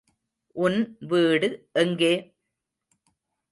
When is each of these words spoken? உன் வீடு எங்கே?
உன் 0.55 0.79
வீடு 1.07 1.49
எங்கே? 1.73 2.13